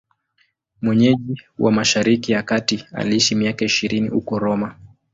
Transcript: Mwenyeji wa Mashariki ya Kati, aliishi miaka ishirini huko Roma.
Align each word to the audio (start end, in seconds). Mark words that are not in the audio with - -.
Mwenyeji 0.81 1.41
wa 1.59 1.71
Mashariki 1.71 2.31
ya 2.31 2.43
Kati, 2.43 2.85
aliishi 2.93 3.35
miaka 3.35 3.65
ishirini 3.65 4.07
huko 4.09 4.39
Roma. 4.39 4.75